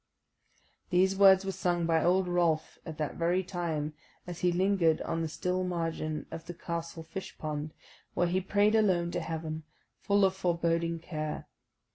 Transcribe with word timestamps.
These 0.89 1.15
words 1.15 1.45
were 1.45 1.51
sung 1.51 1.85
by 1.85 2.03
old 2.03 2.27
Rolf 2.27 2.79
at 2.87 2.97
that 2.97 3.17
very 3.17 3.43
time, 3.43 3.93
as 4.25 4.39
he 4.39 4.51
lingered 4.51 4.99
on 5.03 5.21
the 5.21 5.27
still 5.27 5.63
margin 5.63 6.25
of 6.31 6.47
the 6.47 6.55
castle 6.55 7.03
fish 7.03 7.37
pond, 7.37 7.71
where 8.15 8.25
he 8.25 8.41
prayed 8.41 8.73
alone 8.73 9.11
to 9.11 9.19
Heaven, 9.21 9.61
full 10.01 10.25
of 10.25 10.35
foreboding 10.35 10.97
care. 10.97 11.47